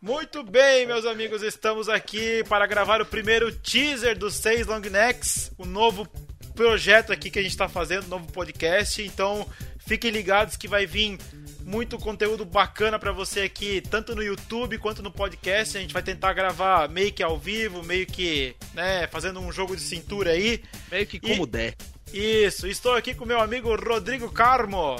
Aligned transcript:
Muito 0.00 0.42
bem, 0.42 0.86
meus 0.86 1.04
amigos, 1.04 1.42
estamos 1.42 1.88
aqui 1.88 2.44
para 2.48 2.66
gravar 2.66 3.00
o 3.00 3.06
primeiro 3.06 3.50
teaser 3.52 4.16
dos 4.18 4.34
seis 4.34 4.66
long 4.66 4.80
necks, 4.80 5.50
o 5.58 5.64
novo 5.64 6.06
projeto 6.54 7.12
aqui 7.12 7.30
que 7.30 7.38
a 7.38 7.42
gente 7.42 7.52
está 7.52 7.68
fazendo, 7.68 8.06
novo 8.08 8.26
podcast. 8.32 9.02
Então, 9.02 9.46
fiquem 9.78 10.10
ligados 10.10 10.56
que 10.56 10.68
vai 10.68 10.86
vir 10.86 11.18
muito 11.62 11.98
conteúdo 11.98 12.44
bacana 12.44 12.98
para 12.98 13.12
você 13.12 13.40
aqui, 13.42 13.80
tanto 13.80 14.14
no 14.14 14.22
YouTube 14.22 14.78
quanto 14.78 15.02
no 15.02 15.10
podcast. 15.10 15.76
A 15.76 15.80
gente 15.80 15.92
vai 15.92 16.02
tentar 16.02 16.32
gravar 16.32 16.88
meio 16.88 17.12
que 17.12 17.22
ao 17.22 17.36
vivo, 17.38 17.82
meio 17.82 18.06
que, 18.06 18.54
né, 18.72 19.06
fazendo 19.08 19.40
um 19.40 19.50
jogo 19.50 19.74
de 19.74 19.82
cintura 19.82 20.30
aí. 20.30 20.62
Meio 20.90 21.06
que 21.06 21.18
como 21.18 21.44
E- 21.44 21.46
der. 21.46 21.74
Isso, 22.12 22.68
estou 22.68 22.94
aqui 22.94 23.14
com 23.14 23.26
meu 23.26 23.40
amigo 23.40 23.74
Rodrigo 23.74 24.30
Carmo. 24.30 24.96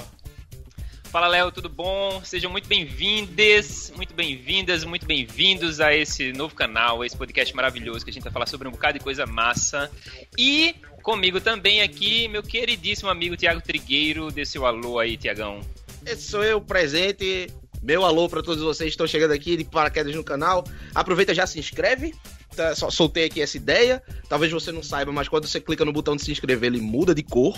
Fala 1.09 1.27
Léo, 1.27 1.51
tudo 1.51 1.69
bom? 1.69 2.21
Sejam 2.23 2.51
muito 2.51 2.67
bem-vindas, 2.67 3.93
muito 3.95 4.13
bem-vindas, 4.13 4.83
muito 4.83 5.05
bem-vindos 5.05 5.79
a 5.79 5.95
esse 5.95 6.33
novo 6.33 6.53
canal, 6.53 7.03
esse 7.03 7.15
podcast 7.15 7.55
maravilhoso 7.55 8.03
que 8.03 8.11
a 8.11 8.13
gente 8.13 8.23
vai 8.23 8.31
falar 8.31 8.45
sobre 8.45 8.67
um 8.67 8.71
bocado 8.71 8.97
de 8.97 9.03
coisa 9.03 9.25
massa. 9.25 9.89
E 10.37 10.75
comigo 11.01 11.39
também 11.39 11.81
aqui, 11.81 12.27
meu 12.27 12.43
queridíssimo 12.43 13.09
amigo 13.09 13.37
Tiago 13.37 13.61
Trigueiro, 13.61 14.29
dê 14.31 14.45
seu 14.45 14.65
alô 14.65 14.99
aí, 14.99 15.15
Tiagão. 15.15 15.61
Esse 16.05 16.23
sou 16.23 16.43
eu, 16.43 16.59
presente. 16.59 17.47
Meu 17.81 18.03
alô 18.03 18.27
pra 18.27 18.43
todos 18.43 18.61
vocês 18.61 18.89
que 18.89 18.93
estão 18.93 19.07
chegando 19.07 19.31
aqui 19.31 19.55
de 19.55 19.63
paraquedas 19.63 20.13
no 20.13 20.23
canal. 20.23 20.65
Aproveita 20.93 21.33
já 21.33 21.47
se 21.47 21.57
inscreve. 21.57 22.13
Tá, 22.53 22.75
soltei 22.75 23.25
aqui 23.25 23.41
essa 23.41 23.55
ideia. 23.55 24.03
Talvez 24.27 24.51
você 24.51 24.71
não 24.71 24.83
saiba, 24.83 25.11
mas 25.11 25.29
quando 25.29 25.47
você 25.47 25.61
clica 25.61 25.85
no 25.85 25.93
botão 25.93 26.15
de 26.15 26.23
se 26.23 26.31
inscrever, 26.31 26.73
ele 26.73 26.81
muda 26.81 27.15
de 27.15 27.23
cor. 27.23 27.57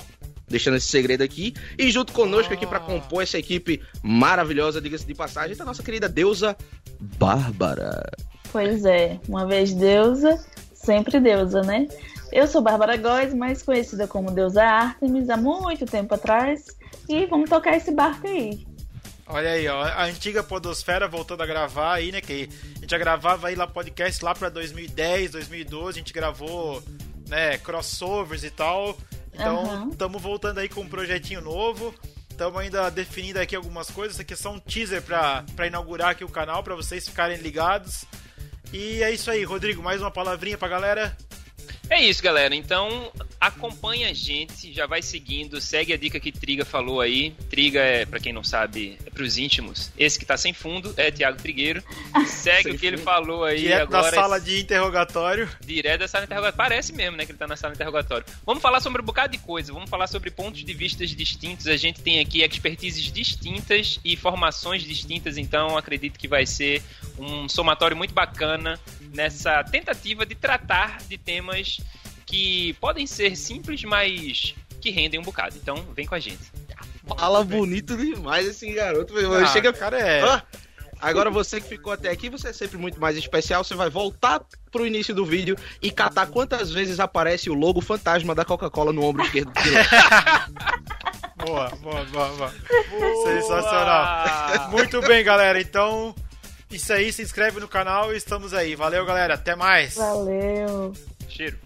Deixando 0.49 0.77
esse 0.77 0.87
segredo 0.87 1.23
aqui. 1.23 1.53
E 1.77 1.91
junto 1.91 2.11
conosco 2.13 2.53
aqui 2.53 2.65
pra 2.65 2.79
compor 2.79 3.23
essa 3.23 3.37
equipe 3.37 3.81
maravilhosa, 4.01 4.81
diga-se 4.81 5.05
de 5.05 5.13
passagem, 5.13 5.55
tá 5.55 5.63
a 5.63 5.67
nossa 5.67 5.83
querida 5.83 6.09
deusa 6.09 6.57
Bárbara. 6.99 8.09
Pois 8.51 8.83
é, 8.83 9.19
uma 9.27 9.45
vez 9.45 9.73
deusa, 9.73 10.43
sempre 10.73 11.19
deusa, 11.19 11.61
né? 11.61 11.87
Eu 12.31 12.47
sou 12.47 12.61
Bárbara 12.61 12.97
Góes, 12.97 13.33
mais 13.33 13.61
conhecida 13.61 14.07
como 14.07 14.31
deusa 14.31 14.63
Artemis 14.63 15.29
há 15.29 15.37
muito 15.37 15.85
tempo 15.85 16.13
atrás. 16.13 16.65
E 17.07 17.25
vamos 17.25 17.49
tocar 17.49 17.75
esse 17.75 17.91
barco 17.91 18.27
aí. 18.27 18.67
Olha 19.31 19.51
aí, 19.51 19.67
ó, 19.67 19.83
a 19.83 20.05
antiga 20.05 20.41
Podosfera 20.41 21.07
voltando 21.07 21.43
a 21.43 21.45
gravar 21.45 21.93
aí, 21.93 22.11
né? 22.11 22.19
Que 22.19 22.49
a 22.77 22.79
gente 22.79 22.89
já 22.89 22.97
gravava 22.97 23.47
aí 23.47 23.55
lá 23.55 23.67
podcast 23.67 24.25
lá 24.25 24.33
pra 24.33 24.49
2010, 24.49 25.31
2012, 25.31 25.89
a 25.89 26.01
gente 26.01 26.13
gravou, 26.13 26.81
né, 27.27 27.57
crossovers 27.59 28.43
e 28.43 28.49
tal. 28.49 28.97
Então, 29.39 29.89
estamos 29.89 30.21
voltando 30.21 30.57
aí 30.57 30.67
com 30.67 30.81
um 30.81 30.89
projetinho 30.89 31.41
novo. 31.41 31.95
Estamos 32.29 32.59
ainda 32.59 32.89
definindo 32.89 33.39
aqui 33.39 33.55
algumas 33.55 33.89
coisas. 33.89 34.13
Isso 34.15 34.21
aqui 34.21 34.33
é 34.33 34.37
só 34.37 34.51
um 34.51 34.59
teaser 34.59 35.01
pra, 35.01 35.43
pra 35.55 35.67
inaugurar 35.67 36.09
aqui 36.09 36.23
o 36.23 36.29
canal, 36.29 36.61
pra 36.61 36.75
vocês 36.75 37.07
ficarem 37.07 37.37
ligados. 37.37 38.05
E 38.71 39.01
é 39.01 39.11
isso 39.11 39.31
aí, 39.31 39.43
Rodrigo, 39.43 39.81
mais 39.81 40.01
uma 40.01 40.11
palavrinha 40.11 40.57
pra 40.57 40.67
galera. 40.67 41.17
É 41.89 42.01
isso, 42.01 42.21
galera. 42.21 42.53
Então, 42.53 43.11
acompanha 43.39 44.09
a 44.09 44.13
gente, 44.13 44.73
já 44.73 44.85
vai 44.85 45.01
seguindo, 45.01 45.61
segue 45.61 45.93
a 45.93 45.97
dica 45.97 46.19
que 46.19 46.31
Triga 46.31 46.65
falou 46.65 46.99
aí. 46.99 47.31
Triga 47.49 47.79
é, 47.79 48.05
pra 48.05 48.19
quem 48.19 48.33
não 48.33 48.43
sabe, 48.43 48.97
é 49.05 49.09
pros 49.09 49.37
íntimos. 49.37 49.91
Esse 49.97 50.19
que 50.19 50.25
tá 50.25 50.35
sem 50.35 50.53
fundo 50.53 50.93
é 50.97 51.09
Tiago 51.09 51.37
Trigueiro. 51.37 51.83
Segue 52.27 52.63
Sem 52.63 52.73
o 52.73 52.77
que 52.77 52.85
ele 52.85 52.97
fundo. 52.97 53.05
falou 53.05 53.43
aí 53.43 53.59
Direto 53.61 53.95
agora. 53.95 54.11
da 54.11 54.21
sala 54.21 54.39
de 54.39 54.59
interrogatório. 54.59 55.49
Direto 55.61 55.99
da 56.01 56.07
sala 56.07 56.25
de 56.25 56.27
interrogatório. 56.27 56.57
Parece 56.57 56.93
mesmo, 56.93 57.17
né, 57.17 57.25
que 57.25 57.31
ele 57.31 57.37
tá 57.37 57.47
na 57.47 57.55
sala 57.55 57.73
de 57.73 57.77
interrogatório. 57.77 58.25
Vamos 58.45 58.61
falar 58.61 58.81
sobre 58.81 59.01
um 59.01 59.05
bocado 59.05 59.31
de 59.31 59.37
coisa. 59.39 59.71
Vamos 59.73 59.89
falar 59.89 60.07
sobre 60.07 60.31
pontos 60.31 60.63
de 60.63 60.73
vistas 60.73 61.09
distintos. 61.11 61.67
A 61.67 61.77
gente 61.77 62.01
tem 62.01 62.19
aqui 62.19 62.43
expertises 62.43 63.11
distintas 63.11 63.99
e 64.03 64.15
formações 64.15 64.83
distintas, 64.83 65.37
então 65.37 65.77
acredito 65.77 66.17
que 66.17 66.27
vai 66.27 66.45
ser 66.45 66.81
um 67.17 67.47
somatório 67.47 67.95
muito 67.95 68.13
bacana 68.13 68.79
nessa 69.13 69.63
tentativa 69.63 70.25
de 70.25 70.35
tratar 70.35 70.99
de 71.07 71.17
temas 71.17 71.79
que 72.29 72.73
podem 72.79 73.07
ser 73.07 73.35
simples, 73.35 73.83
mas 73.83 74.53
que 74.79 74.91
rendem 74.91 75.19
um 75.19 75.23
bocado. 75.23 75.57
Então, 75.57 75.83
vem 75.95 76.05
com 76.05 76.13
a 76.13 76.19
gente. 76.19 76.39
Fala 77.17 77.43
bonito 77.43 77.97
demais 77.97 78.45
esse 78.47 78.71
garoto. 78.71 79.15
Ah, 79.33 79.47
Chega. 79.47 79.73
cara 79.73 79.99
é. 79.99 80.21
Ah, 80.21 80.43
agora 81.01 81.31
você 81.31 81.59
que 81.59 81.67
ficou 81.67 81.91
até 81.91 82.11
aqui, 82.11 82.29
você 82.29 82.49
é 82.49 82.53
sempre 82.53 82.77
muito 82.77 82.99
mais 82.99 83.17
especial. 83.17 83.63
Você 83.63 83.73
vai 83.73 83.89
voltar 83.89 84.41
pro 84.71 84.85
início 84.85 85.13
do 85.13 85.25
vídeo 85.25 85.55
e 85.81 85.89
catar 85.89 86.27
quantas 86.27 86.71
vezes 86.71 86.99
aparece 86.99 87.49
o 87.49 87.55
logo 87.55 87.81
fantasma 87.81 88.35
da 88.35 88.45
Coca-Cola 88.45 88.93
no 88.93 89.03
ombro 89.03 89.23
esquerdo 89.23 89.51
do 89.51 89.71
Léo. 89.71 89.85
Boa, 91.39 91.69
boa, 91.81 92.03
boa, 92.03 92.27
boa. 92.33 92.53
Sensacional. 93.23 94.69
Muito 94.71 94.99
bem, 95.01 95.23
galera. 95.23 95.59
Então, 95.59 96.13
isso 96.69 96.91
aí, 96.91 97.13
se 97.13 97.21
inscreve 97.21 97.61
no 97.61 97.67
canal 97.67 98.13
e 98.13 98.17
estamos 98.17 98.53
aí. 98.53 98.75
Valeu, 98.75 99.05
galera. 99.05 99.35
Até 99.35 99.55
mais. 99.55 99.95
Valeu! 99.95 100.91
Cheiro. 101.29 101.57